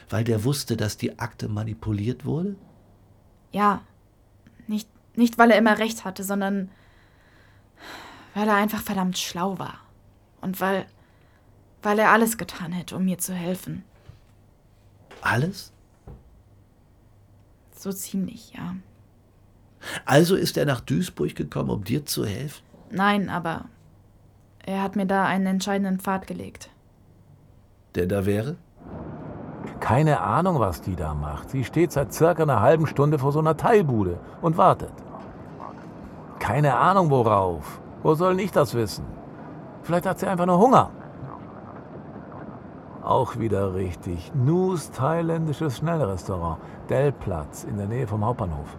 [0.09, 2.55] Weil der wusste, dass die Akte manipuliert wurde?
[3.51, 3.81] Ja,
[4.67, 6.69] nicht, nicht weil er immer recht hatte, sondern
[8.33, 9.79] weil er einfach verdammt schlau war.
[10.41, 10.85] Und weil,
[11.81, 13.83] weil er alles getan hätte, um mir zu helfen.
[15.21, 15.73] Alles?
[17.75, 18.75] So ziemlich, ja.
[20.05, 22.63] Also ist er nach Duisburg gekommen, um dir zu helfen?
[22.91, 23.65] Nein, aber
[24.65, 26.69] er hat mir da einen entscheidenden Pfad gelegt.
[27.95, 28.55] Der da wäre?
[29.79, 31.49] Keine Ahnung, was die da macht.
[31.49, 34.91] Sie steht seit circa einer halben Stunde vor so einer Teilbude und wartet.
[36.39, 37.81] Keine Ahnung worauf.
[38.03, 39.05] Wo soll ich das wissen?
[39.83, 40.91] Vielleicht hat sie einfach nur Hunger.
[43.03, 44.31] Auch wieder richtig.
[44.35, 46.59] Nus thailändisches Schnellrestaurant.
[46.89, 48.77] Dellplatz in der Nähe vom Hauptbahnhof.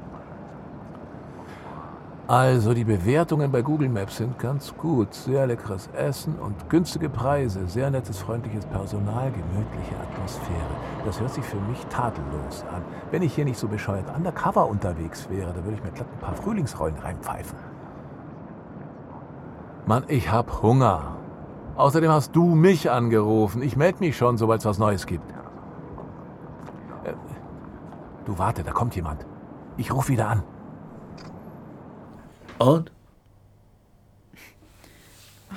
[2.31, 5.13] Also die Bewertungen bei Google Maps sind ganz gut.
[5.13, 7.67] Sehr leckeres Essen und günstige Preise.
[7.67, 10.71] Sehr nettes, freundliches Personal, gemütliche Atmosphäre.
[11.05, 12.85] Das hört sich für mich tadellos an.
[13.11, 16.21] Wenn ich hier nicht so bescheuert undercover unterwegs wäre, dann würde ich mir glatt ein
[16.21, 17.59] paar Frühlingsrollen reinpfeifen.
[19.87, 21.17] Mann, ich hab Hunger.
[21.75, 23.61] Außerdem hast du mich angerufen.
[23.61, 25.29] Ich melde mich schon, sobald es was Neues gibt.
[27.03, 27.13] Äh,
[28.25, 29.27] du warte, da kommt jemand.
[29.77, 30.45] Ich rufe wieder an.
[32.61, 32.93] Und?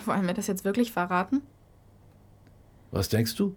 [0.06, 1.42] Wollen wir das jetzt wirklich verraten?
[2.92, 3.56] Was denkst du?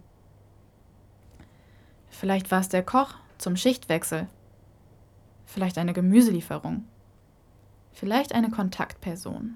[2.10, 4.26] Vielleicht war es der Koch zum Schichtwechsel.
[5.44, 6.84] Vielleicht eine Gemüselieferung.
[7.92, 9.54] Vielleicht eine Kontaktperson.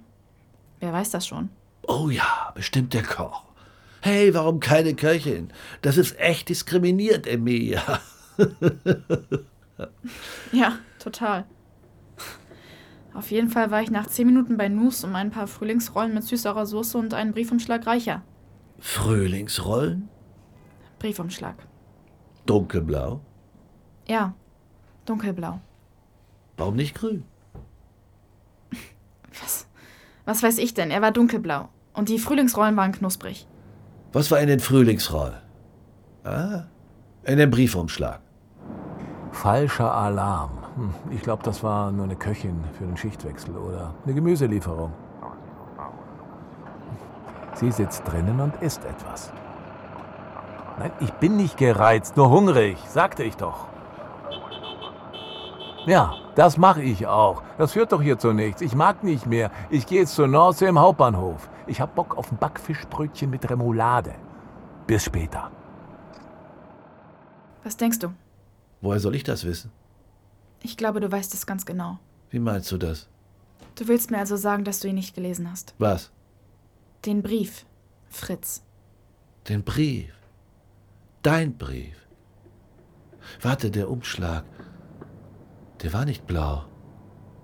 [0.78, 1.49] Wer weiß das schon?
[1.82, 3.43] Oh ja, bestimmt der Koch.
[4.03, 5.53] Hey, warum keine Köchin?
[5.82, 8.01] Das ist echt diskriminiert, Emilia.
[10.53, 11.47] Ja, total.
[13.14, 16.24] Auf jeden Fall war ich nach zehn Minuten bei Nus um ein paar Frühlingsrollen mit
[16.24, 18.22] süßerer Soße und einen Briefumschlag reicher.
[18.78, 20.08] Frühlingsrollen?
[20.98, 21.56] Briefumschlag.
[22.46, 23.20] Dunkelblau?
[24.06, 24.34] Ja,
[25.06, 25.61] dunkelblau.
[26.56, 27.24] Warum nicht grün?
[29.40, 29.66] Was?
[30.24, 30.90] Was weiß ich denn?
[30.90, 31.68] Er war dunkelblau.
[31.92, 33.46] Und die Frühlingsrollen waren knusprig.
[34.12, 35.38] Was war in den Frühlingsrollen?
[36.24, 36.64] Ah,
[37.24, 38.20] in dem Briefumschlag.
[39.32, 40.59] Falscher Alarm.
[40.76, 44.92] Hm, Ich glaube, das war nur eine Köchin für den Schichtwechsel oder eine Gemüselieferung.
[47.54, 49.32] Sie sitzt drinnen und isst etwas.
[50.78, 53.66] Nein, ich bin nicht gereizt, nur hungrig, sagte ich doch.
[55.86, 57.42] Ja, das mache ich auch.
[57.58, 58.62] Das führt doch hier zu nichts.
[58.62, 59.50] Ich mag nicht mehr.
[59.68, 61.50] Ich gehe jetzt zur Nordsee im Hauptbahnhof.
[61.66, 64.14] Ich hab Bock auf ein Backfischbrötchen mit Remoulade.
[64.86, 65.50] Bis später.
[67.64, 68.08] Was denkst du?
[68.80, 69.72] Woher soll ich das wissen?
[70.62, 71.98] Ich glaube, du weißt es ganz genau.
[72.30, 73.08] Wie meinst du das?
[73.76, 75.74] Du willst mir also sagen, dass du ihn nicht gelesen hast.
[75.78, 76.11] Was?
[77.04, 77.64] Den Brief,
[78.08, 78.62] Fritz.
[79.48, 80.12] Den Brief.
[81.22, 81.96] Dein Brief.
[83.40, 84.44] Warte, der Umschlag.
[85.82, 86.64] Der war nicht blau.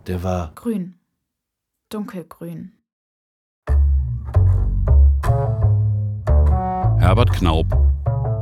[0.07, 0.53] Der war.
[0.55, 0.95] Grün.
[1.89, 2.73] Dunkelgrün.
[6.99, 7.67] Herbert Knaub,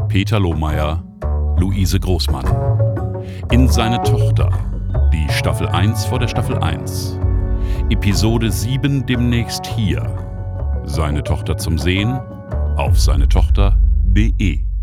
[0.08, 1.04] Peter Lohmeier,
[1.58, 2.83] Luise Großmann.
[3.50, 4.48] In seine Tochter.
[5.12, 7.18] Die Staffel 1 vor der Staffel 1.
[7.90, 10.02] Episode 7 demnächst hier.
[10.84, 12.18] Seine Tochter zum Sehen
[12.76, 14.73] auf seine Tochter.de.